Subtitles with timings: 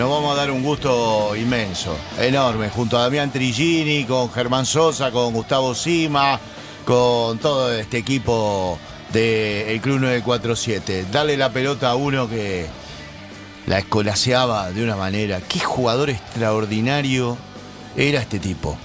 [0.00, 5.10] nos vamos a dar un gusto inmenso, enorme, junto a Damián Trigini, con Germán Sosa,
[5.10, 6.40] con Gustavo Sima,
[6.86, 8.78] con todo este equipo
[9.12, 11.04] del Club 947.
[11.12, 12.64] Darle la pelota a uno que
[13.66, 15.42] la escolaseaba de una manera.
[15.46, 17.36] Qué jugador extraordinario
[17.94, 18.78] era este tipo.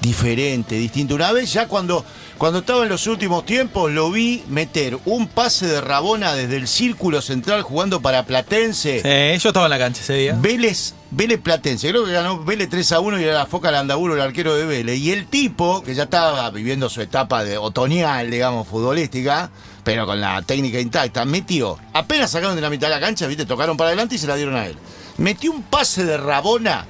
[0.00, 1.14] Diferente, distinto.
[1.14, 2.04] Una vez ya cuando,
[2.38, 6.68] cuando estaba en los últimos tiempos lo vi meter un pase de Rabona desde el
[6.68, 9.02] círculo central jugando para Platense.
[9.02, 10.36] Sí, yo estaba en la cancha ese día.
[10.40, 14.14] Vélez, Vélez Platense, creo que ganó Vélez 3 a 1 y era la Foca Landaburo,
[14.14, 14.98] el arquero de Vélez.
[14.98, 19.50] Y el tipo, que ya estaba viviendo su etapa de otoñal, digamos, futbolística,
[19.82, 23.46] pero con la técnica intacta, metió, apenas sacaron de la mitad de la cancha, viste,
[23.46, 24.76] tocaron para adelante y se la dieron a él.
[25.16, 26.86] Metió un pase de Rabona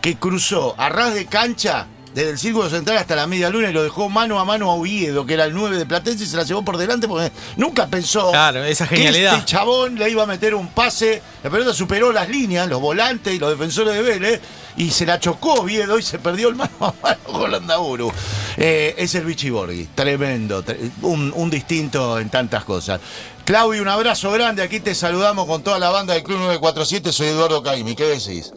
[0.00, 3.72] que cruzó a ras de cancha desde el círculo central hasta la media luna y
[3.72, 6.36] lo dejó mano a mano a Oviedo, que era el 9 de Platense, y se
[6.36, 9.32] la llevó por delante porque nunca pensó Claro, esa genialidad.
[9.32, 11.22] que este chabón le iba a meter un pase.
[11.44, 14.40] La pelota superó las líneas, los volantes y los defensores de Vélez,
[14.76, 18.12] y se la chocó Oviedo y se perdió el mano a mano con Landaburu.
[18.56, 23.00] Eh, es el Vichy Borghi, tremendo, tre- un, un distinto en tantas cosas.
[23.44, 27.28] Claudio, un abrazo grande, aquí te saludamos con toda la banda del Club 947, soy
[27.28, 28.52] Eduardo Caimi, ¿qué decís?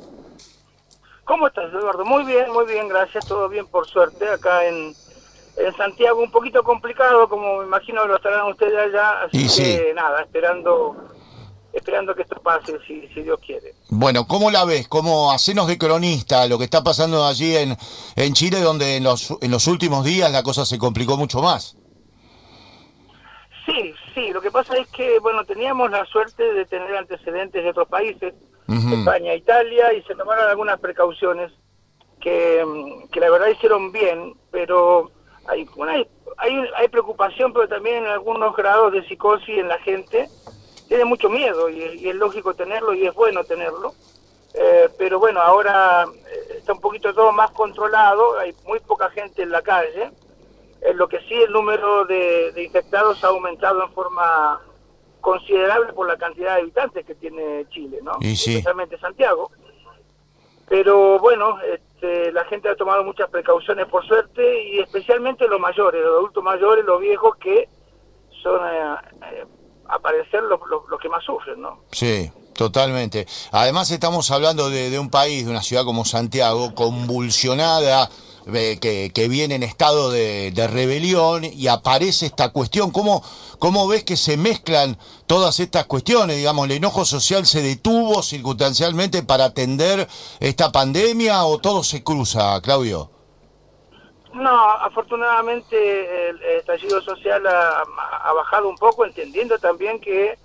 [1.25, 2.03] ¿Cómo estás, Eduardo?
[2.05, 4.27] Muy bien, muy bien, gracias, todo bien por suerte.
[4.27, 4.93] Acá en,
[5.57, 9.49] en Santiago un poquito complicado, como me imagino lo estarán ustedes allá, así Y que
[9.49, 9.79] sí.
[9.95, 10.95] nada, esperando
[11.73, 13.73] esperando que esto pase, si, si Dios quiere.
[13.89, 14.89] Bueno, ¿cómo la ves?
[14.89, 17.77] ¿Cómo hacenos de cronista lo que está pasando allí en,
[18.17, 21.77] en Chile, donde en los, en los últimos días la cosa se complicó mucho más?
[23.65, 27.69] Sí, sí, lo que pasa es que, bueno, teníamos la suerte de tener antecedentes de
[27.69, 28.33] otros países,
[28.67, 28.93] Ujú.
[28.93, 31.51] España, Italia, y se tomaron algunas precauciones
[32.19, 32.63] que,
[33.11, 35.11] que la verdad hicieron bien, pero
[35.45, 39.79] hay, bueno, hay, hay, hay preocupación, pero también en algunos grados de psicosis en la
[39.79, 40.29] gente.
[40.87, 43.95] Tiene mucho miedo y, es- y es lógico tenerlo y es bueno tenerlo.
[44.53, 49.41] Eh, pero bueno, ahora eh, está un poquito todo más controlado, hay muy poca gente
[49.43, 50.11] en la calle.
[50.81, 54.61] Eh, lo que sí, el número de, de infectados ha aumentado en forma
[55.21, 58.13] considerable por la cantidad de habitantes que tiene Chile, ¿no?
[58.21, 58.55] Sí.
[58.55, 59.51] Especialmente Santiago.
[60.67, 66.01] Pero bueno, este, la gente ha tomado muchas precauciones por suerte y especialmente los mayores,
[66.01, 67.67] los adultos mayores, los viejos que
[68.41, 68.95] son eh,
[69.33, 69.45] eh,
[69.89, 71.81] a parecer los, los, los que más sufren, ¿no?
[71.91, 73.27] Sí, totalmente.
[73.51, 78.09] Además estamos hablando de, de un país, de una ciudad como Santiago, convulsionada,
[78.45, 82.91] que, que viene en estado de, rebelión y aparece esta cuestión.
[82.91, 83.23] ¿Cómo,
[83.59, 84.97] ¿Cómo ves que se mezclan
[85.27, 86.37] todas estas cuestiones?
[86.37, 90.07] Digamos, ¿el enojo social se detuvo circunstancialmente para atender
[90.39, 93.09] esta pandemia o todo se cruza, Claudio?
[94.33, 97.83] No, afortunadamente el estallido social ha,
[98.23, 100.37] ha bajado un poco, entendiendo también que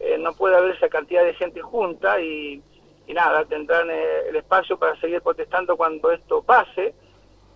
[0.00, 2.62] eh, no puede haber esa cantidad de gente junta y,
[3.06, 6.94] y nada, tendrán eh, el espacio para seguir protestando cuando esto pase.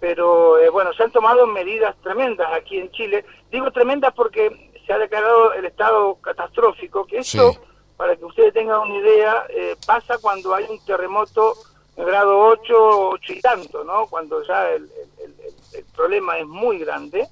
[0.01, 3.25] Pero eh, bueno, se han tomado medidas tremendas aquí en Chile.
[3.51, 7.59] Digo tremendas porque se ha declarado el estado catastrófico, que esto, Sí.
[7.97, 11.55] para que ustedes tengan una idea, eh, pasa cuando hay un terremoto
[11.97, 14.07] de grado 8, 8 y tanto, ¿no?
[14.07, 17.27] Cuando ya el, el- el- el problema es muy grande.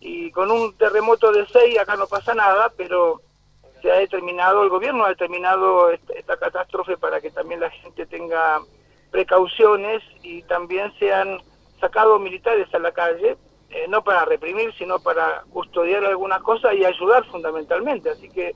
[0.00, 3.20] Y con un terremoto de 6 acá no pasa nada, pero
[3.82, 8.06] se ha determinado, el gobierno ha determinado esta, esta catástrofe para que también la gente
[8.06, 8.60] tenga
[9.10, 11.38] precauciones y también se han
[11.84, 13.36] sacado militares a la calle,
[13.70, 18.08] eh, no para reprimir, sino para custodiar algunas cosas y ayudar fundamentalmente.
[18.10, 18.54] Así que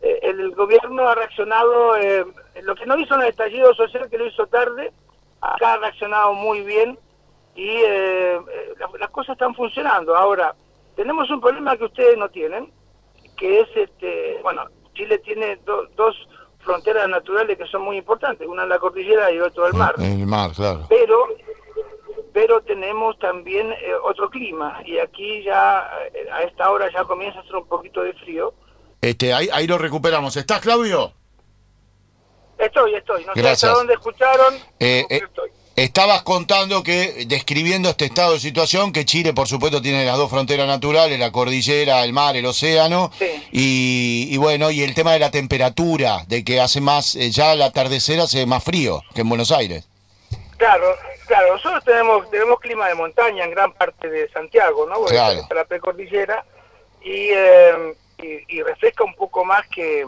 [0.00, 2.24] eh, el, gobierno ha reaccionado, eh,
[2.62, 4.92] lo que no hizo en el estallido social, que lo hizo tarde,
[5.40, 6.96] acá ha reaccionado muy bien
[7.56, 10.14] y eh, eh, las, las cosas están funcionando.
[10.16, 10.54] Ahora,
[10.94, 12.70] tenemos un problema que ustedes no tienen,
[13.36, 16.14] que es, este bueno, Chile tiene do- dos
[16.60, 20.20] fronteras naturales que son muy importantes, una en la cordillera y otra el mar, En
[20.20, 20.82] el mar, claro.
[20.88, 21.26] pero
[22.32, 27.38] pero tenemos también eh, otro clima y aquí ya eh, a esta hora ya comienza
[27.38, 28.54] a hacer un poquito de frío.
[29.00, 30.36] Este, ahí, ahí lo recuperamos.
[30.36, 31.12] ¿Estás, Claudio?
[32.58, 33.64] Estoy, estoy, no sé Gracias.
[33.64, 35.50] hasta dónde escucharon, Eh, eh, estoy.
[35.74, 40.28] Estabas contando que, describiendo este estado de situación, que Chile, por supuesto, tiene las dos
[40.30, 43.24] fronteras naturales, la cordillera, el mar, el océano, Sí.
[43.52, 47.62] y, y bueno, y el tema de la temperatura, de que hace más, ya al
[47.62, 49.88] atardecer hace más frío que en Buenos Aires.
[50.62, 54.94] Claro, claro, nosotros tenemos tenemos clima de montaña en gran parte de Santiago, ¿no?
[54.94, 55.40] Porque Claro.
[55.40, 56.44] está la precordillera
[57.00, 60.06] y, eh, y, y refresca un poco más que,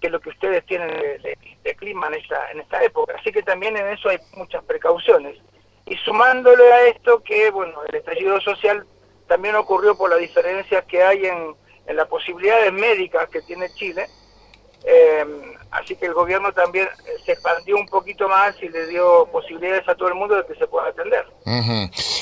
[0.00, 3.14] que lo que ustedes tienen de, de- de clima en esta, en esta época.
[3.20, 5.36] Así que también en eso hay muchas precauciones.
[5.84, 8.86] Y sumándole a esto que, bueno, el estallido social
[9.28, 11.54] también ocurrió por las diferencias que hay en,
[11.86, 14.08] en las posibilidades médicas que tiene Chile,
[14.84, 15.26] eh,
[15.72, 16.86] Así que el gobierno también
[17.24, 20.54] se expandió un poquito más y le dio posibilidades a todo el mundo de que
[20.54, 21.26] se pueda atender.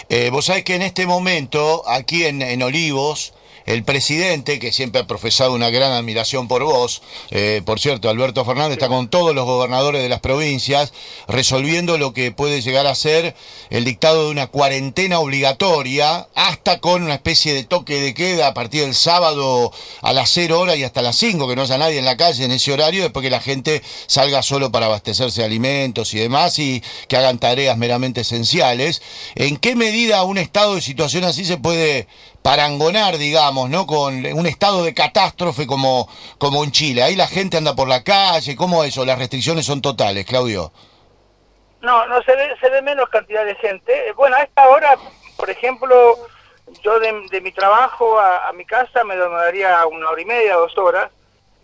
[0.08, 3.34] eh, vos sabés que en este momento, aquí en, en Olivos,
[3.66, 8.44] el presidente, que siempre ha profesado una gran admiración por vos, eh, por cierto, Alberto
[8.44, 10.92] Fernández está con todos los gobernadores de las provincias
[11.28, 13.34] resolviendo lo que puede llegar a ser
[13.70, 18.54] el dictado de una cuarentena obligatoria, hasta con una especie de toque de queda a
[18.54, 19.72] partir del sábado
[20.02, 22.44] a las 0 horas y hasta las 5, que no haya nadie en la calle
[22.44, 26.58] en ese horario, después que la gente salga solo para abastecerse de alimentos y demás
[26.58, 29.02] y que hagan tareas meramente esenciales.
[29.34, 32.06] ¿En qué medida un estado de situación así se puede
[32.42, 33.86] parangonar, digamos, ¿no?
[33.86, 36.08] Con un estado de catástrofe como,
[36.38, 37.02] como en Chile.
[37.02, 39.04] Ahí la gente anda por la calle, ¿cómo eso?
[39.04, 40.72] Las restricciones son totales, Claudio.
[41.82, 43.92] No, no se ve, se ve menos cantidad de gente.
[44.08, 44.98] Eh, Bueno, a esta hora,
[45.36, 46.18] por ejemplo,
[46.82, 50.76] yo de, mi trabajo a, a mi casa me demoraría una hora y media, dos
[50.76, 51.10] horas,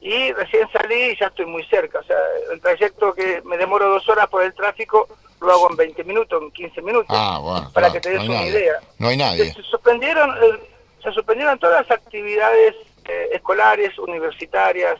[0.00, 2.00] y recién salí y ya estoy muy cerca.
[2.00, 2.17] O sea,
[2.52, 5.08] el trayecto que me demoro dos horas por el tráfico
[5.40, 7.70] lo hago en 20 minutos, en 15 minutos, Ah, bueno.
[7.72, 8.50] para claro, que te des no una nadie.
[8.50, 8.80] idea.
[8.98, 9.52] No hay nadie.
[9.52, 10.60] Se suspendieron, eh,
[11.02, 12.74] se suspendieron todas las actividades
[13.04, 14.98] eh, escolares, universitarias.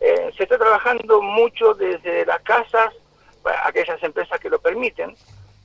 [0.00, 2.92] Eh, se está trabajando mucho desde las casas,
[3.42, 5.14] para aquellas empresas que lo permiten.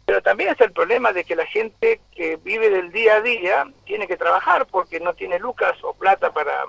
[0.05, 3.67] Pero también es el problema de que la gente que vive del día a día
[3.85, 6.65] tiene que trabajar porque no tiene lucas o plata para,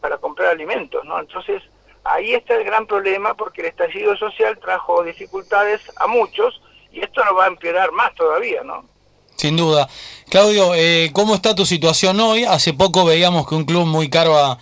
[0.00, 1.18] para comprar alimentos, ¿no?
[1.18, 1.62] Entonces,
[2.04, 6.62] ahí está el gran problema porque el estallido social trajo dificultades a muchos
[6.96, 8.84] y esto lo va a empeorar más todavía, ¿no?
[9.36, 9.88] Sin duda.
[10.30, 12.44] Claudio, eh, ¿cómo está tu situación hoy?
[12.44, 14.58] Hace poco veíamos que un club muy caro a,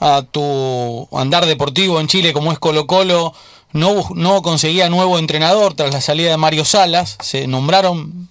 [0.00, 3.32] a tu andar deportivo en Chile como es Colo Colo
[3.72, 7.16] no, no conseguía nuevo entrenador tras la salida de Mario Salas.
[7.20, 8.28] Se nombraron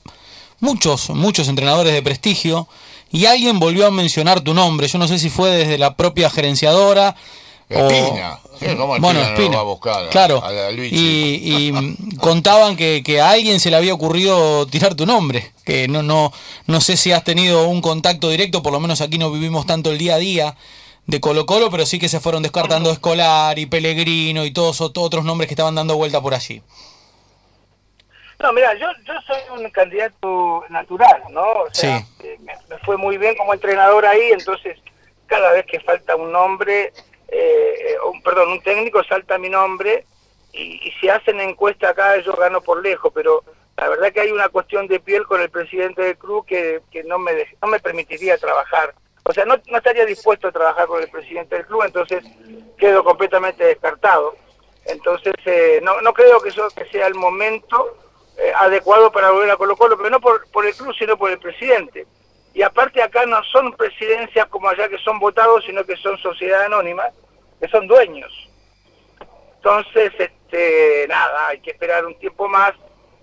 [0.60, 2.68] muchos, muchos entrenadores de prestigio
[3.12, 4.88] y alguien volvió a mencionar tu nombre.
[4.88, 7.16] Yo no sé si fue desde la propia gerenciadora.
[7.74, 8.40] o-.
[8.60, 9.56] Sí, ¿cómo Espina bueno, no Espina.
[9.58, 10.44] va a buscar a- claro.
[10.44, 15.06] a y, y, mm, contaban que, que a alguien se le había ocurrido tirar tu
[15.06, 15.52] nombre.
[15.66, 16.32] Que no, no,
[16.66, 19.92] no sé si has tenido un contacto directo, por lo menos aquí no vivimos tanto
[19.92, 20.56] el día a día
[21.06, 24.98] de Colo Colo, pero sí que se fueron descartando Escolar y Pellegrino y todos ot-
[24.98, 26.62] otros nombres que estaban dando vuelta por allí.
[28.40, 31.42] No, mira, yo, yo soy un candidato natural, ¿no?
[31.42, 32.06] O sea, Sí.
[32.24, 34.78] eh, me, me fue muy bien como entrenador ahí, entonces
[35.26, 36.94] cada vez que falta un nombre,
[37.28, 40.06] eh, un, perdón, un técnico salta mi nombre
[40.54, 43.44] y, y si hacen encuesta acá yo gano por lejos, pero
[43.78, 47.04] la verdad que hay una cuestión de piel con el presidente del club que, que
[47.04, 47.32] no, me
[47.62, 48.96] no me permitiría trabajar.
[49.24, 52.24] O sea, no, no estaría dispuesto a trabajar con el presidente del club, entonces
[52.78, 54.36] quedo completamente descartado.
[54.86, 57.98] Entonces, eh, no, no creo que eso que sea el momento
[58.38, 61.30] eh, adecuado para volver a Colo Colo, pero no por, por el club, sino por
[61.30, 62.08] el presidente.
[62.58, 66.66] Y aparte acá no son presidencias como allá que son votados, sino que son sociedades
[66.66, 67.14] anónimas,
[67.62, 68.34] que son dueños.
[69.58, 72.74] Entonces, este, nada, hay que esperar un tiempo más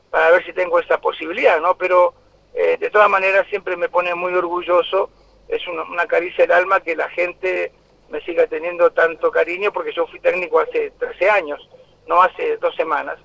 [0.08, 1.76] para ver si tengo esa posibilidad, ¿no?
[1.76, 2.14] Pero
[2.54, 5.10] eh, de todas maneras siempre me pone muy orgulloso,
[5.48, 7.72] es una, caricia del alma que la gente
[8.10, 11.68] me siga teniendo tanto cariño, porque yo fui técnico hace 13 años,
[12.06, 13.18] no hace dos semanas.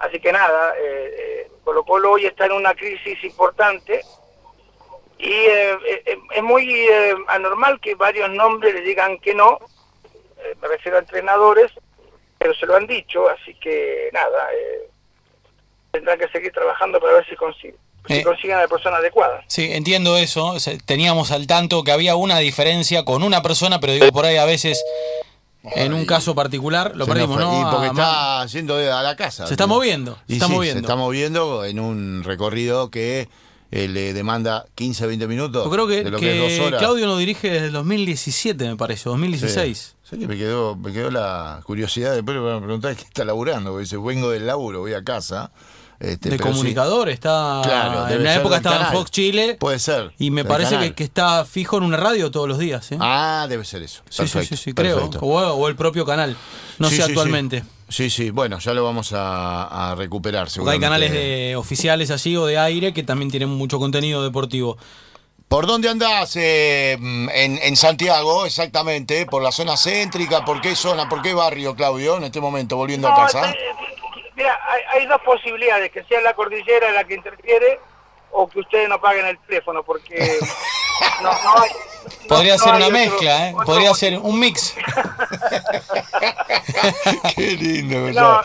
[0.00, 4.02] Así que nada, eh, eh, Colo Colo hoy está en una crisis importante
[5.24, 5.72] y eh,
[6.06, 9.58] eh, es muy eh, anormal que varios nombres le digan que no,
[10.38, 11.72] eh, me refiero a entrenadores,
[12.38, 14.90] pero se lo han dicho, así que nada, eh,
[15.92, 18.22] tendrán que seguir trabajando para ver si, consiguen si Eh.
[18.22, 19.42] consiguen a la persona adecuada.
[19.46, 20.56] Sí, entiendo eso.
[20.84, 24.44] teníamos al tanto que había una diferencia con una persona, pero digo, por ahí a
[24.44, 24.84] veces,
[25.62, 27.38] en un caso particular, lo perdimos.
[27.38, 27.60] ¿no?
[27.62, 29.46] Y porque está yendo a la casa.
[29.46, 30.80] Se está moviendo, se Y está sí, moviendo.
[30.80, 33.28] Se está moviendo en un recorrido que
[33.74, 35.64] eh, le demanda 15, 20 minutos.
[35.64, 36.78] Yo creo que, de lo que que es dos horas.
[36.78, 39.96] Claudio lo dirige desde el 2017, me parece, 2016.
[40.08, 42.14] Sí, me quedó, me quedó la curiosidad.
[42.14, 43.70] Después me preguntar qué está laburando.
[43.70, 45.50] Porque dice, vengo del laburo, voy a casa.
[46.12, 46.42] Este, de sí.
[46.42, 47.60] comunicador, está.
[47.64, 48.92] Claro, en una época estaba en.
[48.92, 49.56] Fox Chile.
[49.58, 50.12] Puede ser.
[50.18, 52.90] Y me parece que, que está fijo en una radio todos los días.
[52.92, 52.98] ¿eh?
[53.00, 54.02] Ah, debe ser eso.
[54.08, 55.10] sí, sí, Perfecto, sí, sí, creo.
[55.20, 56.36] O, o el propio canal.
[56.78, 57.60] No Sí, sé sí, actualmente.
[57.88, 58.10] Sí.
[58.10, 60.48] sí, sí, bueno, ya lo vamos a, a recuperar.
[60.54, 64.76] Porque hay canales de oficiales así o de aire que también tienen mucho contenido deportivo.
[65.48, 67.30] ¿Por dónde andás eh, en,
[67.62, 69.26] en Santiago exactamente?
[69.26, 70.44] ¿Por la zona céntrica?
[70.44, 71.08] ¿Por qué zona?
[71.08, 73.54] ¿Por qué barrio, Claudio, en este momento, volviendo a casa?
[74.36, 77.80] Mira, hay, hay dos posibilidades, que sea la cordillera la que interfiere
[78.32, 80.16] o que ustedes no paguen el teléfono, porque
[81.22, 81.70] no, no hay...
[81.70, 83.52] no- Podría no ser una otro- mezcla, ¿eh?
[83.54, 84.74] otro Podría ser un mix.
[87.34, 87.98] qué lindo.
[87.98, 88.40] No, ¿verdad?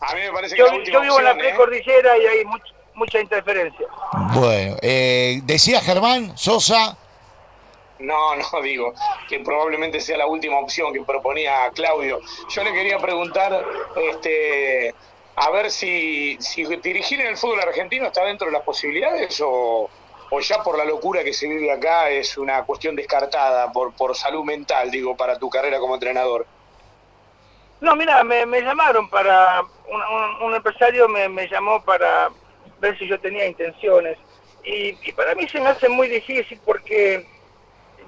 [0.00, 0.66] A mí me parece yo,
[1.00, 1.36] vivo en la ¿eh?
[1.38, 3.86] precordillera y hay much- mucha interferencia.
[4.34, 6.96] Bueno, eh, decía Germán Sosa.
[8.02, 8.94] No, no, digo
[9.28, 12.20] que probablemente sea la última opción que proponía Claudio.
[12.48, 13.64] Yo le quería preguntar,
[13.96, 14.94] este,
[15.36, 19.88] a ver si, si dirigir en el fútbol argentino está dentro de las posibilidades o,
[20.30, 24.16] o ya por la locura que se vive acá es una cuestión descartada por, por
[24.16, 26.46] salud mental, digo, para tu carrera como entrenador.
[27.80, 29.62] No, mira, me, llamaron para,
[30.40, 32.30] un, empresario me, me, llamó para
[32.80, 34.16] ver si yo tenía intenciones.
[34.64, 37.26] Y, y, para mí se me hace muy difícil porque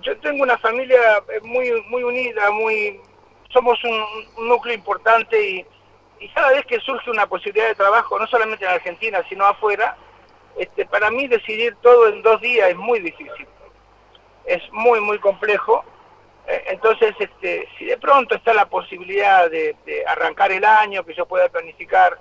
[0.04, 3.00] yo tengo una familia muy, muy unida, muy
[3.52, 5.66] somos un, núcleo importante y,
[6.20, 9.96] y, cada vez que surge una posibilidad de trabajo, no solamente en Argentina, sino afuera,
[10.56, 13.46] este, para mí decidir todo en dos días es muy difícil.
[14.44, 15.84] Es muy, muy complejo
[16.46, 19.75] eh, entonces, este, si de pronto está la posibilidad de,
[20.06, 22.18] arrancar el año, que yo pueda planificar,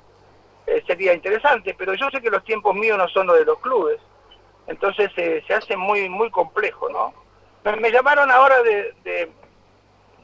[0.66, 3.60] eh, sería interesante, pero yo sé que los tiempos míos no son los de los
[3.60, 4.00] clubes,
[4.68, 7.14] entonces eh, se hace muy muy complejo, ¿no?
[7.64, 8.94] Me, llamaron ahora de,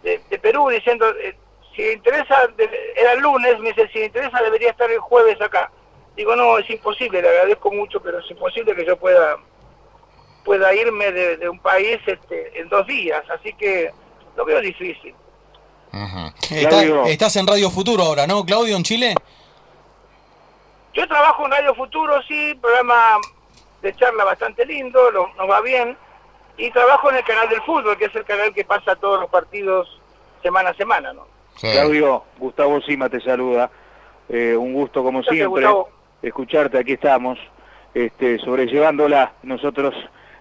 [0.03, 1.05] de, Perú diciendo,
[1.75, 2.36] si interesa,
[2.96, 5.72] era el lunes, me dice, si interesa debería estar el jueves acá.
[6.15, 9.38] Digo, no, es imposible, le agradezco mucho, pero es imposible que yo pueda
[10.43, 13.91] pueda irme de, un país este, en dos días, así que
[14.36, 15.13] lo veo difícil.
[17.05, 19.13] estás en Radio Futuro ahora, ¿no, Claudio, en Chile?
[20.93, 23.17] Yo trabajo en Radio Futuro, sí, programa
[23.81, 25.96] de charla bastante lindo, lo, nos va bien,
[26.60, 29.30] y trabajo en el canal del fútbol, que es el canal que pasa todos los
[29.30, 30.00] partidos
[30.44, 31.25] semana a semana, ¿no?
[31.60, 33.70] Claudio, Gustavo Sima te saluda,
[34.28, 35.66] eh, un gusto como siempre
[36.22, 37.39] escucharte, aquí estamos,
[37.94, 39.96] este, sobrellevándola nosotros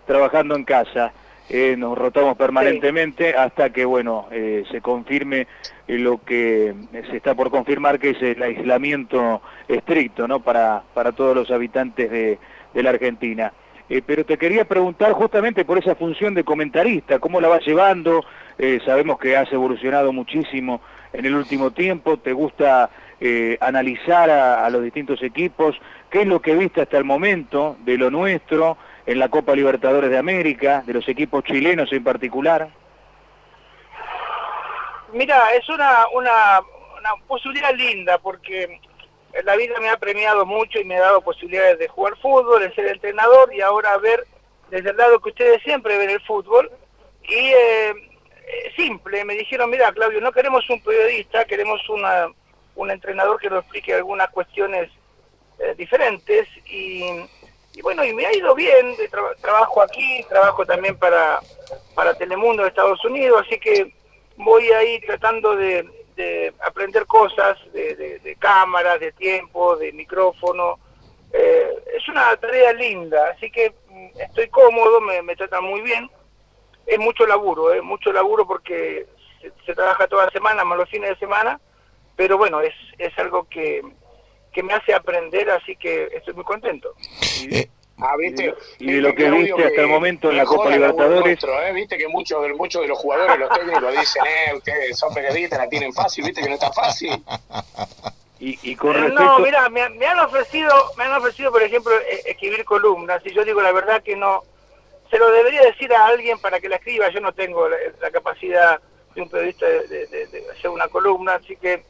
[0.06, 1.12] trabajando en casa.
[1.50, 5.46] Eh, nos rotamos permanentemente hasta que bueno eh, se confirme
[5.86, 6.74] lo que
[7.08, 12.10] se está por confirmar que es el aislamiento estricto no para para todos los habitantes
[12.10, 12.38] de,
[12.74, 13.50] de la Argentina
[14.06, 18.24] pero te quería preguntar justamente por esa función de comentarista cómo la vas llevando
[18.84, 22.90] sabemos que has evolucionado muchísimo en el último tiempo te gusta
[23.60, 25.74] analizar a, a los distintos equipos
[26.10, 28.76] qué es lo que viste hasta el momento de lo nuestro
[29.08, 32.68] en la Copa Libertadores de América, de los equipos chilenos en particular?
[35.14, 36.60] Mira, es una, una,
[36.98, 38.78] una posibilidad linda porque
[39.44, 42.74] la vida me ha premiado mucho y me ha dado posibilidades de jugar fútbol, de
[42.74, 44.26] ser entrenador y ahora ver
[44.70, 46.70] desde el lado que ustedes siempre ven el fútbol.
[47.22, 47.94] Y eh,
[48.76, 52.28] simple, me dijeron, mira Claudio, no queremos un periodista, queremos una,
[52.74, 54.90] un entrenador que nos explique algunas cuestiones
[55.58, 57.04] eh, diferentes y
[57.78, 58.96] y bueno, y me ha ido bien,
[59.40, 61.38] trabajo aquí, trabajo también para,
[61.94, 63.94] para Telemundo de Estados Unidos, así que
[64.36, 65.88] voy ahí tratando de,
[66.60, 70.78] aprender cosas de, cámaras, de tiempo, de micrófono.
[71.32, 76.10] Eh, es una tarea linda, así que mm, estoy cómodo, me, tratan muy bien.
[76.86, 79.06] Es mucho laburo, es mucho laburo porque
[79.66, 81.60] se, trabaja toda la semana, más los fines de semana,
[82.16, 83.82] pero bueno, es, es algo que,
[84.52, 86.94] que me hace aprender, así que estoy muy contento.
[87.50, 87.68] Eh,
[88.00, 88.54] ah, ¿viste?
[88.78, 91.38] Y de lo que viste hasta el momento en la Copa Libertadores.
[91.42, 91.72] ¿eh?
[91.72, 95.68] Viste que muchos, muchos de los jugadores, los técnicos dicen, eh, ustedes son periodistas, la
[95.68, 97.22] tienen fácil, viste que no está fácil.
[98.40, 99.24] Y, y con eh, respecto...
[99.24, 101.92] No, mira, me, han ofrecido, me han ofrecido, por ejemplo,
[102.24, 104.44] escribir columnas, y yo digo la verdad que no,
[105.10, 108.80] se lo debería decir a alguien para que la escriba, yo no tengo la, capacidad
[109.14, 111.82] de un periodista de, de, hacer una columna, así que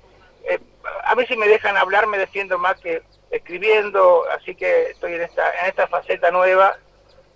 [0.45, 0.59] eh,
[1.05, 5.23] a ver si me dejan hablar, me defiendo más que escribiendo, así que estoy en
[5.23, 6.77] esta, en esta faceta nueva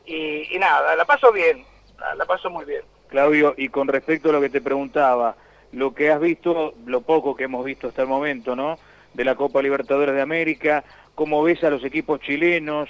[0.06, 1.64] y, nada, la paso bien,
[2.16, 2.82] la, paso muy bien.
[3.08, 5.36] Claudio, y con respecto a lo que te preguntaba,
[5.72, 8.78] lo que has visto, lo poco que hemos visto hasta el momento, ¿no?
[9.14, 10.84] De la Copa Libertadores de América,
[11.14, 12.88] ¿cómo ves a los equipos chilenos?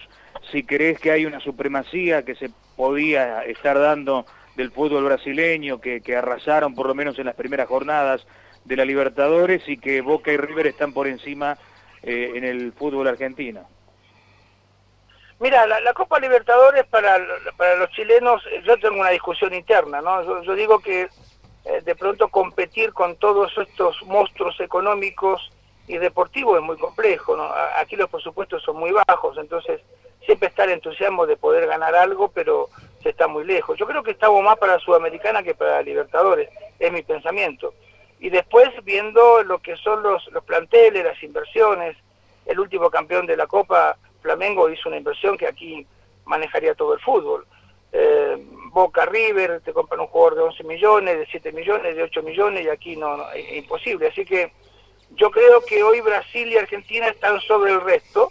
[0.51, 4.25] Si crees que hay una supremacía que se podía estar dando
[4.57, 8.25] del fútbol brasileño, que, que arrasaron por lo menos en las primeras jornadas
[8.65, 11.59] de la Libertadores y que Boca y River están por encima
[12.03, 13.67] eh, en el fútbol argentino.
[15.39, 17.19] Mira, la, Copa Libertadores para,
[17.57, 20.43] para los chilenos, yo tengo una discusión interna, ¿no?
[20.43, 21.09] Yo, digo que
[21.65, 25.51] eh, de pronto competir con todos estos monstruos económicos
[25.89, 27.51] y deportivos es muy complejo, ¿no?
[27.77, 29.81] Aquí los presupuestos son muy bajos, entonces
[30.25, 32.69] siempre está el entusiasmo de poder ganar algo, pero
[33.03, 33.77] se está muy lejos.
[33.79, 37.75] Yo creo que estamos más para Sudamericana que para Libertadores, es mi pensamiento
[38.23, 41.97] y después viendo lo que son los, los planteles, las inversiones.
[42.47, 45.85] El último campeón de la Copa, Flamengo, hizo una inversión que aquí
[46.25, 47.45] manejaría todo el fútbol.
[47.91, 48.37] Eh,
[48.71, 52.65] Boca River, te compran un jugador de 11 millones, de 7 millones, de 8 millones,
[52.65, 54.07] y aquí no, es imposible.
[54.07, 54.53] Así que
[55.17, 58.29] yo creo que hoy Brasil y Argentina están sobre el resto.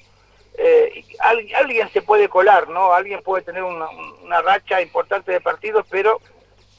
[0.58, 1.04] Eh,
[1.52, 2.94] alguien se puede colar, ¿no?
[2.94, 3.90] Alguien puede tener una,
[4.24, 6.22] una racha importante de partidos, pero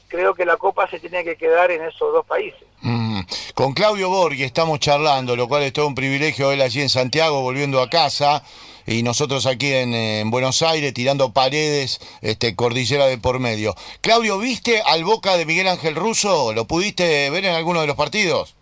[0.07, 2.63] creo que la Copa se tiene que quedar en esos dos países.
[2.81, 3.02] Mm.
[3.53, 7.41] Con Claudio Borghi estamos charlando, lo cual es todo un privilegio él allí en Santiago,
[7.41, 8.43] volviendo a casa,
[8.87, 13.75] y nosotros aquí en, Buenos Aires tirando paredes, este, cordillera de por medio.
[14.01, 16.51] Claudio, ¿viste al Boca de Miguel Ángel Russo?
[16.53, 18.55] ¿Lo pudiste ver en alguno de los partidos?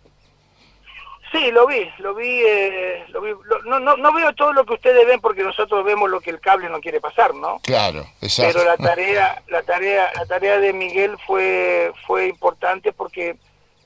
[1.32, 3.30] Sí, lo vi, lo vi, eh, lo vi
[3.64, 6.38] no, no, no, veo todo lo que ustedes ven porque nosotros vemos lo que el
[6.38, 7.60] cable no quiere pasar, ¿no?
[7.62, 8.58] Claro, exacto.
[8.58, 13.38] Pero la tarea, la tarea, la tarea de Miguel fue, fue importante porque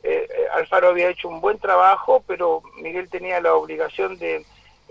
[0.07, 4.45] eh, eh, Alfaro había hecho un buen trabajo, pero Miguel tenía la obligación de,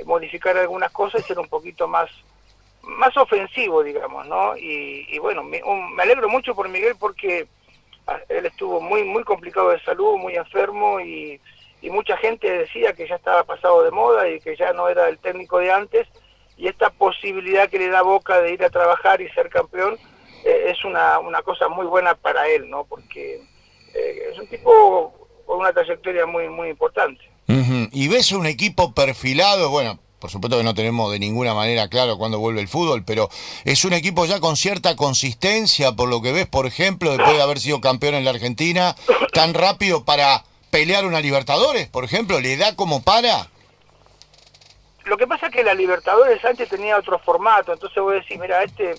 [0.05, 2.09] modificar algunas cosas y ser un poquito más,
[2.81, 4.57] más ofensivo, digamos, ¿no?
[4.57, 5.61] Y, bueno, me,
[5.95, 7.47] me alegro mucho por Miguel porque
[8.07, 11.39] ah, él estuvo muy, muy complicado de salud, muy enfermo y
[11.85, 15.07] y mucha gente decía que ya estaba pasado de moda y que ya no era
[15.07, 16.07] el técnico de antes
[16.57, 19.95] y esta posibilidad que le da Boca de ir a trabajar y ser campeón
[20.43, 22.85] eh, es una, una cosa muy buena para él, ¿no?
[22.85, 23.39] Porque
[23.95, 25.13] eh, es un tipo
[25.45, 27.21] con una trayectoria muy muy importante.
[27.91, 32.17] Y ves un equipo perfilado, bueno, por supuesto que no tenemos de ninguna manera claro
[32.17, 33.29] cuándo vuelve el fútbol, pero
[33.63, 37.43] es un equipo ya con cierta consistencia, por lo que ves, por ejemplo, después de
[37.43, 38.95] haber sido campeón en la Argentina,
[39.33, 42.39] tan rápido para pelear una Libertadores, por ejemplo?
[42.39, 43.47] ¿Le da como para?
[45.05, 48.39] Lo que pasa es que la Libertadores antes tenía otro formato, entonces voy a decir,
[48.39, 48.95] mira, este,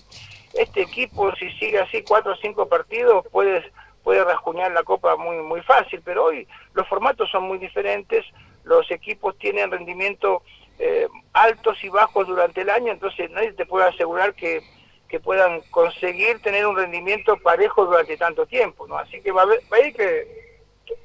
[0.53, 3.69] este equipo si sigue así cuatro o cinco partidos puede,
[4.03, 8.25] puede rasguñar la Copa muy, muy fácil, pero hoy los formatos son muy diferentes,
[8.63, 10.43] los equipos tienen rendimiento
[10.79, 14.61] eh, altos y bajos durante el año, entonces nadie te puede asegurar que,
[15.07, 18.97] que puedan conseguir tener un rendimiento parejo durante tanto tiempo, ¿no?
[18.97, 20.47] Así que va a, haber, va a ir que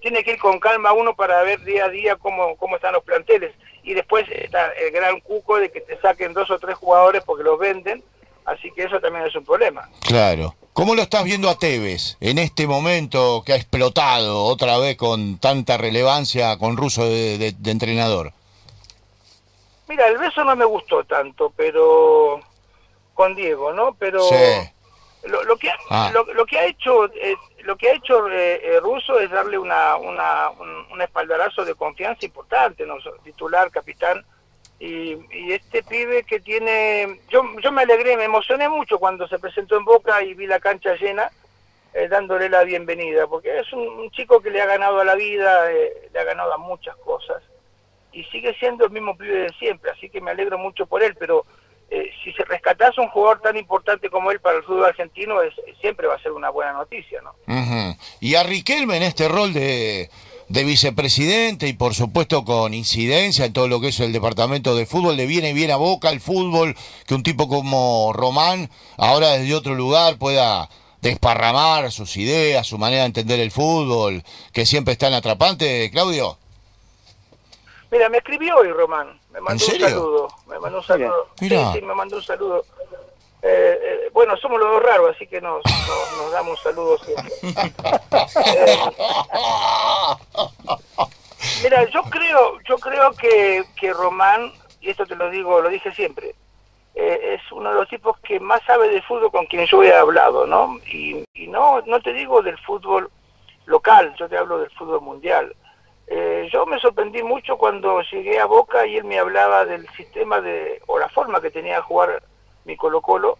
[0.01, 3.05] tiene que ir con calma uno para ver día a día cómo, cómo están los
[3.05, 3.55] planteles.
[3.83, 7.43] Y después está el gran cuco de que te saquen dos o tres jugadores porque
[7.43, 8.03] los venden,
[8.45, 9.89] así que eso también es un problema.
[10.01, 10.55] Claro.
[10.73, 15.39] ¿Cómo lo estás viendo a Tevez en este momento que ha explotado otra vez con
[15.39, 18.33] tanta relevancia con Russo de, entrenador?
[19.87, 22.41] Mira, el beso no me gustó tanto, pero
[23.13, 23.95] con Diego, ¿no?
[23.99, 24.23] Pero
[25.25, 26.11] lo, que, ah.
[26.13, 29.97] lo, que ha hecho eh, lo que ha hecho eh, eh, Russo es darle una,
[29.97, 32.97] una, un, espaldarazo de confianza importante, ¿no?
[33.25, 34.25] titular, capitán.
[34.83, 37.21] Y, este pibe que tiene...
[37.29, 40.59] Yo, yo me alegré, me emocioné mucho cuando se presentó en Boca y vi la
[40.59, 41.31] cancha llena,
[41.95, 45.71] eh, dándole la bienvenida, porque es un, chico que le ha ganado a la vida,
[45.71, 47.45] le ha ganado a muchas cosas.
[48.11, 51.15] Y sigue siendo el mismo pibe de siempre, así que me alegro mucho por él,
[51.17, 51.47] pero
[51.89, 55.55] eh, si se rescatase un jugador tan importante como él para el fútbol argentino, es,
[55.81, 57.37] siempre va a ser una buena noticia, ¿no?
[58.19, 60.11] Y a Riquelme en este rol de,
[60.53, 65.17] vicepresidente y por supuesto con incidencia en todo lo que es el departamento de fútbol,
[65.17, 69.75] le viene bien a boca el fútbol, que un tipo como Román ahora desde otro
[69.75, 70.69] lugar pueda
[71.01, 76.39] desparramar sus ideas, su manera de entender el fútbol, que siempre está en atrapante, Claudio.
[77.91, 81.29] Mira, me escribió hoy Román, me mandó un saludo, me mandó un saludo.
[81.39, 82.65] Sí, sí, me mandó un saludo.
[83.43, 87.33] Eh, eh, bueno, somos los dos raros, así que nos, nos, damos saludos siempre.
[88.55, 88.79] Eh,
[91.65, 95.93] mira, yo creo, yo creo que, que Román, y esto te lo digo, lo dije
[95.93, 96.35] siempre,
[96.95, 100.47] es uno de los tipos que más sabe de fútbol con quien yo he hablado,
[100.47, 100.79] ¿no?
[100.87, 103.11] Y, y no, no te digo del fútbol
[103.67, 105.55] local, yo te hablo del fútbol mundial.
[106.07, 110.41] Eh, yo me sorprendí mucho cuando llegué a Boca y él me hablaba del sistema
[110.41, 112.23] de, o la forma que tenía de jugar
[112.65, 113.39] mi Colo Colo,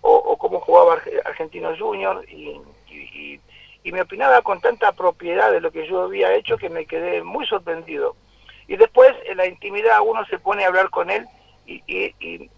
[0.00, 2.60] o, cómo jugaba Argentino Junior, y,
[3.92, 7.46] me opinaba con tanta propiedad de lo que yo había hecho que me quedé muy
[7.46, 8.16] sorprendido.
[8.66, 11.26] Y después, en la intimidad, uno se pone a hablar con él,
[11.66, 12.50] y,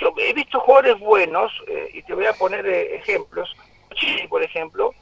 [0.00, 3.54] yo he visto jugadores buenos, eh, y te voy a poner eh, ejemplos,
[3.94, 4.92] Chile, por ejemplo,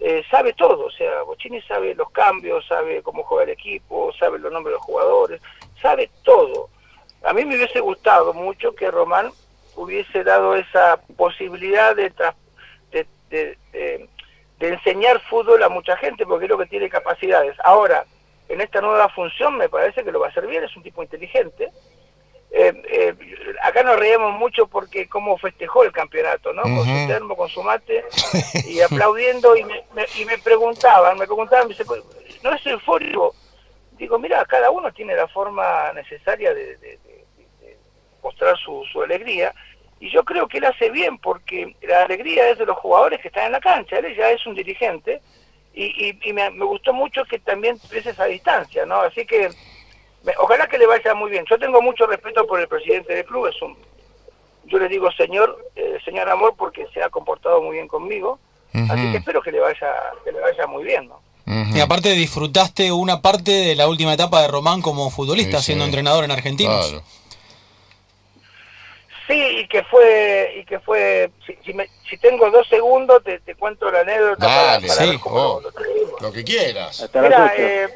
[0.00, 4.38] eh, sabe todo, o sea, Bochini sabe los cambios, sabe cómo juega el equipo, sabe
[4.38, 5.40] los nombres de los jugadores,
[5.82, 6.70] sabe todo.
[7.24, 9.32] A mí me hubiese gustado mucho que Román
[9.78, 12.12] hubiese dado esa posibilidad de,
[12.90, 14.08] de, de,
[14.60, 17.56] enseñar fútbol a mucha gente, porque creo que tiene capacidades.
[17.62, 18.04] Ahora,
[18.48, 21.02] en esta nueva función me parece que lo va a hacer bien, es un tipo
[21.02, 21.70] inteligente,
[22.50, 23.14] eh, eh,
[23.62, 26.62] acá nos reíamos mucho porque cómo festejó el campeonato, ¿no?
[26.62, 28.04] Con su termo, con su mate,
[28.66, 29.84] y aplaudiendo, y me,
[30.18, 32.02] y me preguntaban, me preguntaban, pues,
[32.42, 33.34] ¿no es eufórico?
[33.92, 36.98] Digo, mira, cada uno tiene la forma necesaria de,
[38.22, 39.54] mostrar su, su, alegría,
[40.00, 43.28] y yo creo que él hace bien, porque la alegría es de los jugadores que
[43.28, 45.20] están en la cancha, él ya es un dirigente,
[45.74, 49.00] y, y, me, me, gustó mucho que también tuviese esa distancia, ¿no?
[49.00, 49.50] Así que
[50.40, 51.44] Ojalá que le vaya muy bien.
[51.48, 53.76] Yo tengo mucho respeto por el presidente del club, es un,
[54.66, 58.38] yo le digo señor, eh, señor Amor, porque se ha comportado muy bien conmigo.
[58.90, 59.88] Así que espero que le vaya,
[60.24, 61.20] que le vaya muy bien, ¿no?
[61.74, 66.24] Y aparte disfrutaste una parte de la última etapa de Román como futbolista, siendo entrenador
[66.24, 66.78] en Argentina.
[69.28, 71.54] Sí, y que fue, y que fue, si,
[72.08, 74.46] si, tengo dos segundos te, te cuento la anécdota.
[74.46, 75.60] Dale, sí, oh,
[76.20, 77.06] lo, que quieras.
[77.12, 77.88] Mira, eh,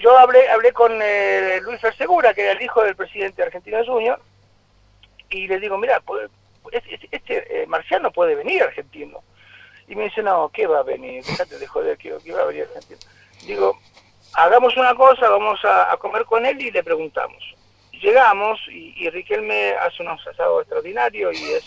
[0.00, 4.20] yo hablé, hablé con eh, Luis Fersegura, que era el hijo del presidente argentino Junior,
[5.28, 6.30] y le digo, mira, pues,
[7.10, 9.24] este, eh, marciano puede venir argentino.
[9.88, 11.24] Y me dice, no, ¿qué va a venir?
[11.24, 13.00] Déjate de joder, ¿qué, va a venir argentino?
[13.44, 13.76] Digo,
[14.34, 17.56] hagamos una cosa, vamos a, comer con él y le preguntamos.
[18.00, 21.64] Llegamos y, Riquelme hace unos asados extraordinarios y es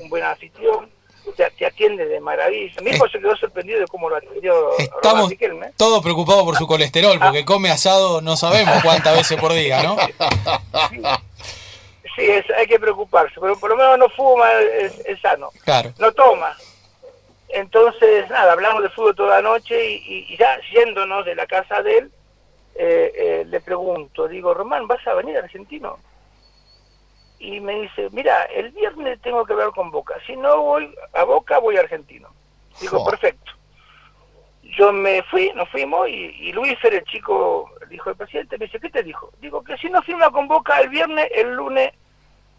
[0.00, 0.90] un buen anfitrión.
[1.36, 2.80] Te, atiende de maravilla.
[2.82, 5.72] Mi hijo se quedó sorprendido de cómo lo atendió Estamos Riquelme.
[5.76, 7.44] todos preocupados por su colesterol, porque ah.
[7.44, 9.96] come asado no sabemos cuántas veces por día, ¿no?
[12.14, 12.22] Sí,
[12.56, 15.50] hay que preocuparse, pero por lo menos no fuma, es, es sano.
[15.64, 15.92] Claro.
[15.98, 16.56] No toma,
[17.48, 21.98] entonces, nada, hablamos de fútbol toda la noche y, ya yéndonos de la casa de
[21.98, 22.12] él,
[23.46, 25.98] le pregunto, digo, Román, ¿vas a venir argentino?
[27.38, 31.24] Y me dice, mira, el viernes tengo que ver con Boca, si no voy a
[31.24, 32.28] Boca, voy a Argentino.
[32.80, 33.52] Digo, perfecto.
[34.62, 38.66] Yo me fui, nos fuimos y, Luis era el chico, el hijo del presidente, me
[38.66, 39.30] dice, ¿qué te dijo?
[39.40, 41.92] Digo, que si no firma con Boca el viernes, el lunes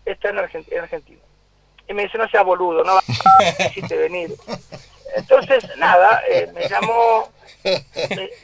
[0.06, 1.22] está en, en Argentina
[1.90, 3.02] y me dice, no sea boludo, no a
[3.90, 4.36] venir.
[5.16, 7.32] Entonces, nada, eh, me llamó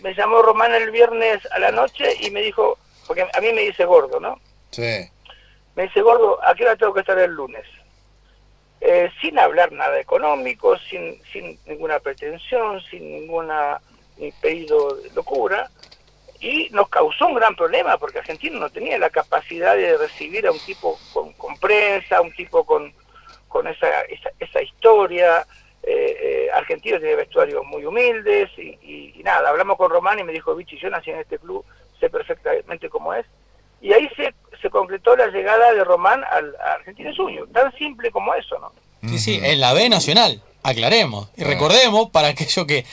[0.01, 3.61] me, llamó Román el viernes a la noche y me dijo, porque a mí me
[3.61, 4.39] dice gordo, ¿no?
[4.71, 5.09] Sí.
[5.75, 7.65] Me dice, gordo, ¿a qué hora tengo que estar el lunes?
[8.81, 13.79] Eh, sin hablar nada económico, sin, sin ninguna pretensión, sin ninguna
[14.41, 15.69] pedido de locura,
[16.39, 20.51] y nos causó un gran problema porque Argentina no tenía la capacidad de recibir a
[20.51, 22.93] un tipo con, con prensa, a un tipo con,
[23.47, 23.87] con esa,
[24.39, 25.47] esa, historia.
[25.85, 30.55] Eh, eh, Argentina tiene vestuarios muy humildes y, nada, hablamos con Román y me dijo,
[30.55, 31.65] Vichy, yo nací en este club,
[31.99, 33.25] sé perfectamente cómo es.
[33.81, 38.11] Y ahí se, se concretó la llegada de Román al, a Argentina Sueño, tan simple
[38.11, 38.71] como eso, ¿no?
[39.09, 41.27] Sí, sí, en la B Nacional, aclaremos.
[41.35, 42.85] Y recordemos para aquello que,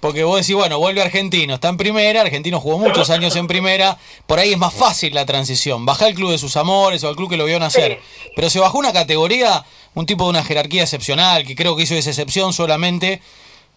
[0.00, 3.96] porque vos decís, bueno, vuelve Argentino, está en primera, Argentino jugó muchos años en primera,
[4.26, 7.16] por ahí es más fácil la transición, baja el club de sus amores o al
[7.16, 7.98] club que lo vio nacer,
[8.36, 11.94] pero se bajó una categoría un tipo de una jerarquía excepcional, que creo que hizo
[11.94, 13.22] esa excepción solamente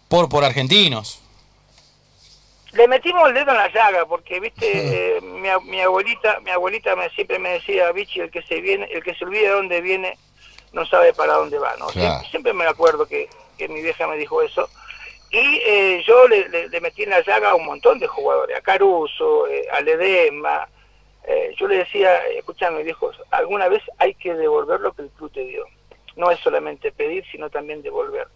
[0.07, 1.21] por, por argentinos.
[2.73, 6.95] Le metimos el dedo en la llaga, porque viste, eh, mi, mi, abuelita, mi abuelita
[6.95, 9.81] me, siempre me decía, bichi, el que se viene, el que se olvida de dónde
[9.81, 10.17] viene,
[10.73, 11.89] no sabe para dónde va, ¿no?
[12.29, 13.29] Siempre, me acuerdo que,
[13.69, 14.69] mi vieja me dijo eso.
[15.31, 18.61] Y eh, yo le, le, metí en la llaga a un montón de jugadores, a
[18.61, 20.67] Caruso, eh, a Ledema.
[21.57, 25.43] yo le decía, escuchame, viejo, alguna vez hay que devolver lo que el club te
[25.43, 25.65] dio
[26.17, 28.27] no es solamente pedir, sino también devolver.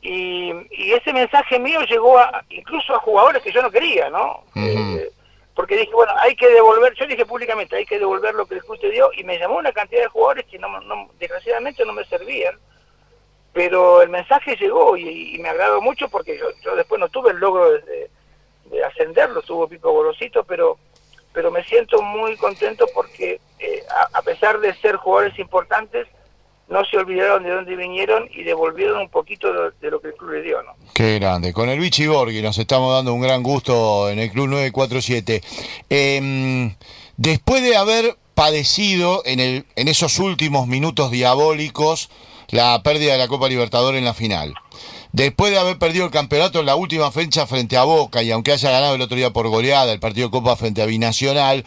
[0.00, 0.52] Y,
[0.92, 4.44] ese mensaje mío llegó a, incluso a jugadores que yo no quería, ¿no?
[4.54, 5.10] Eh,
[5.54, 8.62] porque dije, bueno, hay que devolver, yo dije públicamente, hay que devolver lo que el
[8.62, 10.68] club te dio, y me llamó una cantidad de jugadores que no,
[11.18, 12.56] desgraciadamente no me servían,
[13.52, 17.72] pero el mensaje llegó y, me agradó mucho porque yo, después no tuve el logro
[17.72, 18.10] de,
[18.84, 20.78] ascenderlo, tuvo Pico Gorosito, pero
[21.32, 26.08] pero me siento muy contento porque eh, a pesar de ser jugadores importantes,
[26.68, 30.32] no se olvidaron de dónde vinieron y devolvieron un poquito de, lo que el club
[30.32, 30.74] le dio, ¿no?
[30.92, 31.52] Qué grande.
[31.52, 35.42] Con el Vichy Borghi nos estamos dando un gran gusto en el Club 947.
[35.88, 36.74] Em,
[37.16, 42.10] después de haber padecido en, esos últimos minutos diabólicos
[42.50, 44.54] la pérdida de la Copa Libertadores en la final,
[45.12, 48.52] después de haber perdido el campeonato en la última fecha frente a Boca y aunque
[48.52, 51.64] haya ganado el otro día por goleada el partido de Copa frente a Binacional,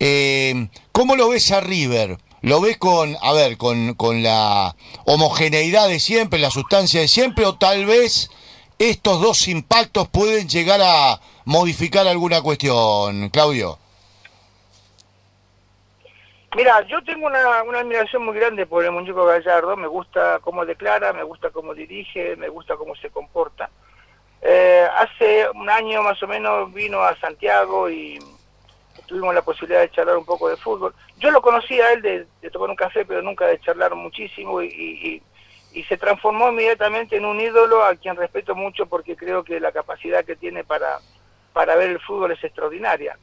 [0.00, 2.18] eh, ¿cómo lo ves a River?
[2.42, 7.44] ¿Lo ves con, a ver, con, con la homogeneidad de siempre, la sustancia de siempre,
[7.44, 8.30] o tal vez
[8.78, 13.78] estos dos impactos pueden llegar a modificar alguna cuestión, Claudio?
[16.56, 20.64] Mira, yo tengo una, una, admiración muy grande por el muñeco Gallardo, me gusta cómo
[20.64, 23.68] declara, me gusta cómo dirige, me gusta cómo se comporta.
[24.40, 28.18] Eh, hace un año más o menos vino a Santiago y
[29.06, 30.94] tuvimos la posibilidad de charlar un poco de fútbol.
[31.18, 35.22] Yo lo conocía a él de, tomar un café, pero nunca de charlar muchísimo y,
[35.88, 40.24] se transformó inmediatamente en un ídolo a quien respeto mucho porque creo que la capacidad
[40.24, 41.00] que tiene para,
[41.52, 43.18] para ver el fútbol es extraordinaria.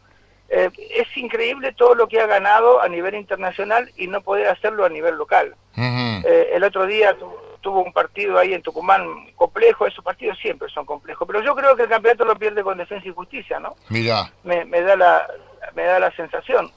[0.50, 4.86] Eh, es increíble todo lo que ha ganado a nivel internacional y no poder hacerlo
[4.86, 5.56] a nivel local.
[5.76, 7.18] Eh, el otro día
[7.62, 11.76] tuvo un partido ahí en Tucumán complejo, esos partidos siempre son complejos, pero yo creo
[11.76, 13.76] que el campeonato lo pierde con defensa y justicia, ¿no?
[13.90, 14.32] Mira.
[14.44, 15.28] Me, me da la,
[15.76, 16.72] me da la sensación.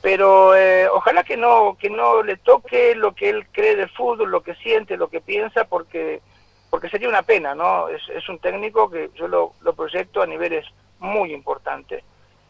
[0.00, 4.30] Pero eh, ojalá que no, que no le toque lo que él cree del fútbol,
[4.30, 6.20] lo que siente, lo que piensa, porque
[6.70, 7.88] porque sería una pena, ¿no?
[7.88, 10.64] Es, es un técnico que yo lo, lo proyecto a niveles
[11.00, 12.02] muy importantes.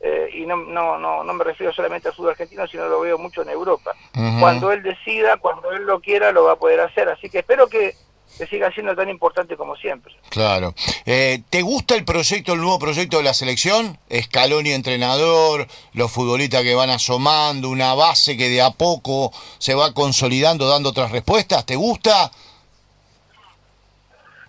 [0.05, 3.19] Eh, y no, no, no, no me refiero solamente al fútbol argentino, sino lo veo
[3.19, 3.95] mucho en Europa.
[4.41, 7.09] Cuando él decida, cuando él lo quiera, lo va a poder hacer.
[7.09, 7.95] Así que espero que,
[8.37, 10.15] que siga siendo tan importante como siempre.
[10.31, 10.75] Claro.
[11.05, 13.99] Eh, ¿Te gusta el proyecto, el nuevo proyecto de la selección?
[14.11, 19.93] Scaloni entrenador, los futbolistas que van asomando, una base que de a poco se va
[19.93, 21.67] consolidando, dando otras respuestas.
[21.67, 22.31] ¿Te gusta?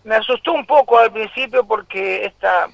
[0.03, 2.69] Me asustó un poco al principio porque esta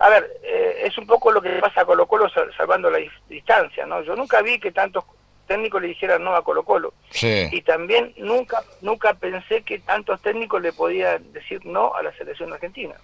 [0.00, 3.84] a ver, eh, es un poco lo que pasa a Colo Colo salvando la distancia,
[3.84, 4.00] ¿no?
[4.02, 5.04] Yo nunca vi que tantos
[5.50, 6.94] técnicos le dijeran no a Colo Colo.
[7.20, 12.52] Y también nunca, nunca pensé que tantos técnicos le podían decir no a la selección
[12.52, 12.94] argentina.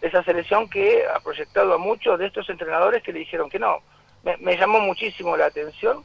[0.00, 3.82] Esa selección que ha proyectado a muchos de estos entrenadores que le dijeron que no.
[4.22, 6.02] Me, llamó muchísimo la atención.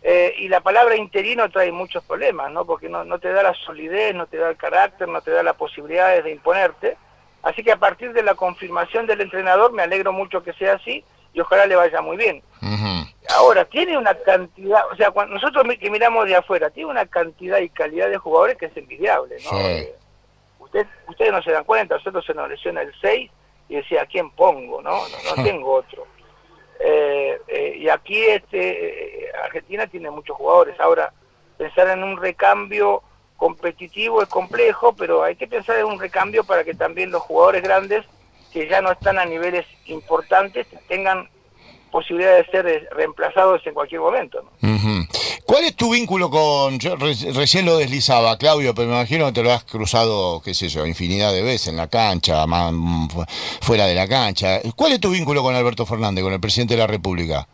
[0.00, 2.64] Eh, y la palabra interino trae muchos problemas, ¿no?
[2.64, 5.42] Porque no, no te da la solidez, no te da el carácter, no te da
[5.42, 6.96] las posibilidades de imponerte
[7.42, 11.04] Así que a partir de la confirmación del entrenador me alegro mucho que sea así
[11.32, 12.42] y ojalá le vaya muy bien.
[13.36, 17.58] Ahora, tiene una cantidad, o sea, cuando nosotros que miramos de afuera, tiene una cantidad
[17.58, 19.58] y calidad de jugadores que es envidiable, ¿no?
[19.58, 19.94] Eh,
[20.58, 23.30] usted, ustedes no se dan cuenta, nosotros se nos lesiona el 6
[23.68, 24.80] y decía, ¿a quién pongo?
[24.82, 24.98] No,
[25.36, 26.06] no, tengo otro.
[26.80, 30.78] Eh, eh, y aquí este Argentina tiene muchos jugadores.
[30.80, 31.12] Ahora,
[31.56, 33.02] pensar en un recambio
[33.36, 37.62] competitivo es complejo, pero hay que pensar en un recambio para que también los jugadores
[37.62, 38.04] grandes,
[38.52, 41.28] que ya no están a niveles importantes, tengan
[41.90, 44.44] posibilidad de ser eh, reemplazados en cualquier momento.
[45.44, 49.42] ¿Cuál es tu vínculo con, yo recién lo deslizaba, Claudio, pero me imagino que te
[49.42, 52.72] lo has cruzado, qué sé yo, infinidad de veces en la cancha, más,
[53.62, 54.60] fuera de la cancha.
[54.76, 57.48] ¿Cuál es tu vínculo con Alberto Fernández, con el presidente de la República?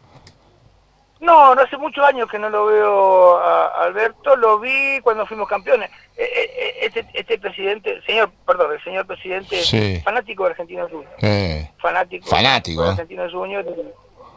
[1.24, 5.48] No, no hace muchos años que no lo veo a Alberto, lo vi cuando fuimos
[5.48, 5.90] campeones.
[6.18, 11.70] Eh, eh, eh, este, este presidente, señor, perdón, el señor presidente, fanático de Argentinos Juniors.
[11.78, 12.26] fanático.
[12.28, 12.82] Fanático.
[12.82, 13.66] De Argentinos Juniors.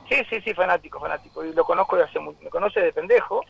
[0.08, 1.44] Sí, sí, sí, fanático, fanático.
[1.44, 3.44] Y lo conozco de hace mucho, me conoce de pendejo.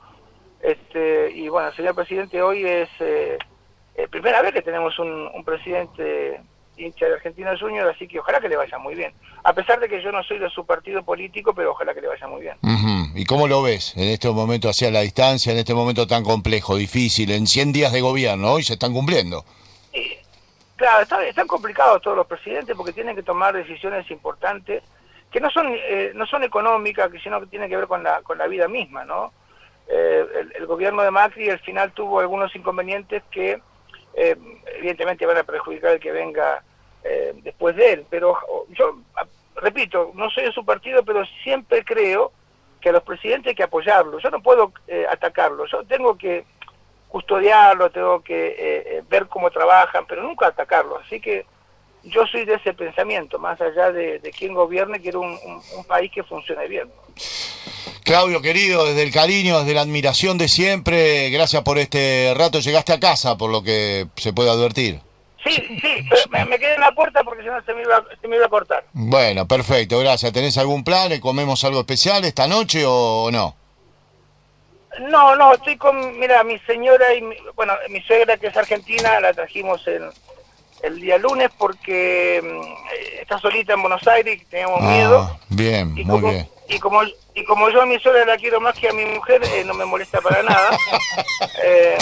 [0.59, 3.37] Este, y bueno, el señor presidente hoy es eh,
[4.09, 6.41] primera vez que tenemos un, un presidente
[6.77, 9.13] hincha de Argentina Junior, así que ojalá que le vaya muy bien.
[9.43, 12.07] A pesar de que yo no soy de su partido político, pero ojalá que le
[12.07, 12.57] vaya muy bien.
[13.15, 16.75] ¿Y cómo lo ves en este momento hacia la distancia, en este momento tan complejo,
[16.75, 19.43] difícil, en 100 días de gobierno, hoy se están cumpliendo?
[20.75, 24.83] claro, están, complicados todos los presidentes porque tienen que tomar decisiones importantes
[25.31, 28.37] que no son eh, no son económicas, sino que tienen que ver con la, con
[28.37, 29.33] la vida misma, ¿no?
[29.87, 33.61] Eh, el, el, gobierno de Macri al final tuvo algunos inconvenientes que
[34.13, 34.35] eh,
[34.79, 36.63] evidentemente van a perjudicar el que venga
[37.07, 38.05] eh, después de él.
[38.09, 38.35] Pero
[38.69, 38.99] yo,
[39.55, 42.31] repito, no soy de su partido, pero siempre creo
[42.81, 44.21] que a los presidentes hay que apoyarlos.
[44.21, 46.45] Yo no puedo eh, atacarlos, yo tengo que
[47.07, 51.01] custodiarlos, tengo que ver cómo trabajan, pero nunca atacarlos.
[51.05, 51.45] Así que
[52.03, 55.37] yo soy de ese pensamiento, más allá de, de quién gobierne, quiero un,
[55.75, 56.91] un país que funcione bien.
[58.03, 62.59] Claudio, querido, desde el cariño, desde la admiración de siempre, gracias por este rato.
[62.59, 65.01] Llegaste a casa, por lo que se puede advertir.
[65.47, 68.83] Sí, sí, me, quedé en la puerta porque si no se me, iba, a cortar.
[68.93, 70.31] Bueno, perfecto, gracias.
[70.33, 71.19] ¿Tenés algún plan?
[71.19, 73.55] ¿Comemos algo especial esta noche o no?
[74.99, 77.21] No, no, estoy con, mira, mi señora y,
[77.55, 80.09] bueno, mi suegra que es argentina, la trajimos el,
[80.83, 85.39] el día lunes porque mm, está solita en Buenos Aires y teníamos ah, miedo.
[85.49, 88.89] Bien, muy bien y como y como yo a mi suegra la quiero más que
[88.89, 90.69] a mi mujer, eh, no me molesta para nada.
[91.63, 91.97] Eh,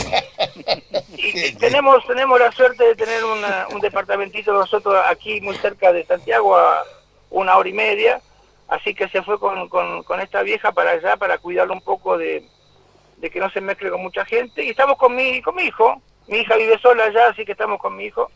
[1.18, 6.58] y, tenemos tenemos la suerte de tener un departamentito nosotros aquí muy cerca de Santiago
[6.58, 6.84] a
[7.30, 8.22] una hora y media,
[8.68, 12.48] así que se fue con, con, esta vieja para allá para cuidarlo un poco de,
[13.18, 16.02] de, que no se mezcle con mucha gente y estamos con mi con mi hijo,
[16.28, 18.30] mi hija vive sola allá, así que estamos con mi hijo.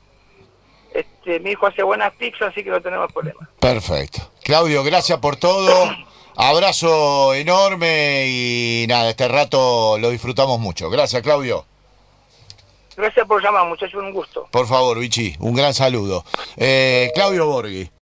[0.93, 3.49] Este, mi hijo hace buenas pizzas, así que no tenemos problema.
[3.59, 4.31] Perfecto.
[4.43, 5.89] Claudio, gracias por todo.
[6.35, 10.89] Abrazo enorme y nada, este rato lo disfrutamos mucho.
[10.89, 11.65] Gracias, Claudio.
[12.95, 14.47] Gracias por llamar, muchachos, un gusto.
[14.51, 16.23] Por favor, Vichy, un gran saludo.
[16.57, 17.89] Eh, Claudio Borghi.